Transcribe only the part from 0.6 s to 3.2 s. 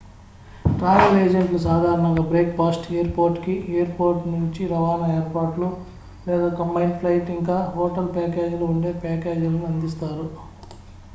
travel ఏజెంట్లు సాధారణంగా breakfast air